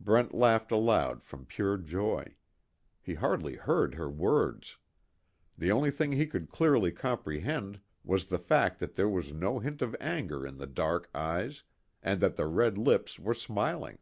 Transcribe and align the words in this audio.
Brent 0.00 0.32
laughed 0.32 0.72
aloud 0.72 1.22
from 1.22 1.44
pure 1.44 1.76
joy. 1.76 2.36
He 3.02 3.12
hardly 3.16 3.56
heard 3.56 3.96
her 3.96 4.08
words. 4.08 4.78
The 5.58 5.70
only 5.70 5.90
thing 5.90 6.12
he 6.12 6.26
could 6.26 6.48
clearly 6.48 6.90
comprehend 6.90 7.82
was 8.02 8.24
the 8.28 8.38
fact 8.38 8.78
that 8.78 8.94
there 8.94 9.10
was 9.10 9.30
no 9.30 9.58
hint 9.58 9.82
of 9.82 9.94
anger 10.00 10.46
in 10.46 10.56
the 10.56 10.66
dark 10.66 11.10
eyes, 11.14 11.64
and 12.02 12.18
that 12.22 12.36
the 12.36 12.46
red 12.46 12.78
lips 12.78 13.18
were 13.18 13.34
smiling. 13.34 13.98